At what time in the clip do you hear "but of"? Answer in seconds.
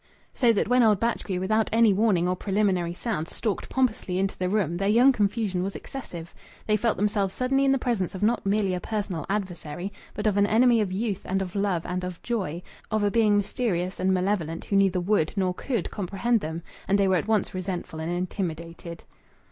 10.15-10.37